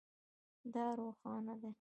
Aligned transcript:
دا 0.73 0.85
روښانه 0.99 1.53
دی 1.61 1.71